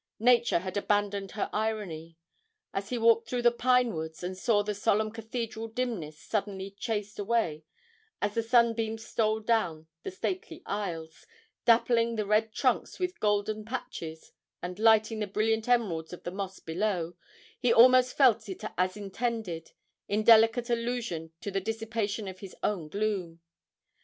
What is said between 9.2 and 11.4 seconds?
down the stately aisles,